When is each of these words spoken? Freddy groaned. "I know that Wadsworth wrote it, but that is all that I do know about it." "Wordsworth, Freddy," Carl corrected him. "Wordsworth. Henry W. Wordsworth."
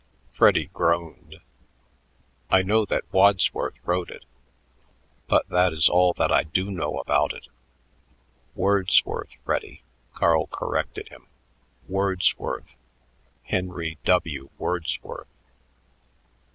Freddy 0.33 0.65
groaned. 0.73 1.41
"I 2.49 2.63
know 2.63 2.85
that 2.85 3.03
Wadsworth 3.13 3.75
wrote 3.85 4.09
it, 4.09 4.25
but 5.27 5.47
that 5.49 5.73
is 5.73 5.87
all 5.89 6.13
that 6.13 6.31
I 6.31 6.41
do 6.41 6.71
know 6.71 6.97
about 6.97 7.33
it." 7.35 7.49
"Wordsworth, 8.55 9.33
Freddy," 9.45 9.83
Carl 10.15 10.47
corrected 10.47 11.09
him. 11.09 11.27
"Wordsworth. 11.87 12.75
Henry 13.43 13.99
W. 14.05 14.49
Wordsworth." 14.57 15.27